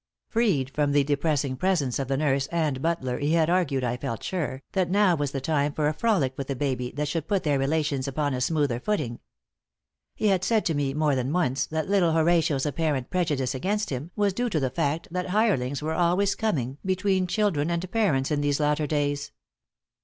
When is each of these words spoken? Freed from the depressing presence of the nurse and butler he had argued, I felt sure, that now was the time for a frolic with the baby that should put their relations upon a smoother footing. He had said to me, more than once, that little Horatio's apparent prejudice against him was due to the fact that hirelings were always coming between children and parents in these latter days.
Freed 0.29 0.71
from 0.71 0.93
the 0.93 1.03
depressing 1.03 1.55
presence 1.55 1.99
of 1.99 2.07
the 2.07 2.17
nurse 2.17 2.47
and 2.47 2.81
butler 2.81 3.19
he 3.19 3.33
had 3.33 3.51
argued, 3.51 3.83
I 3.83 3.97
felt 3.97 4.23
sure, 4.23 4.63
that 4.71 4.89
now 4.89 5.15
was 5.15 5.29
the 5.31 5.39
time 5.39 5.73
for 5.73 5.87
a 5.87 5.93
frolic 5.93 6.35
with 6.39 6.47
the 6.47 6.55
baby 6.55 6.89
that 6.95 7.07
should 7.07 7.27
put 7.27 7.43
their 7.43 7.59
relations 7.59 8.07
upon 8.07 8.33
a 8.33 8.41
smoother 8.41 8.79
footing. 8.79 9.19
He 10.15 10.29
had 10.29 10.43
said 10.43 10.65
to 10.65 10.73
me, 10.73 10.95
more 10.95 11.13
than 11.13 11.31
once, 11.31 11.67
that 11.67 11.87
little 11.87 12.13
Horatio's 12.13 12.65
apparent 12.65 13.11
prejudice 13.11 13.53
against 13.53 13.91
him 13.91 14.09
was 14.15 14.33
due 14.33 14.49
to 14.49 14.59
the 14.59 14.71
fact 14.71 15.07
that 15.11 15.27
hirelings 15.29 15.83
were 15.83 15.93
always 15.93 16.33
coming 16.33 16.79
between 16.83 17.27
children 17.27 17.69
and 17.69 17.91
parents 17.91 18.31
in 18.31 18.41
these 18.41 18.59
latter 18.59 18.87
days. 18.87 19.31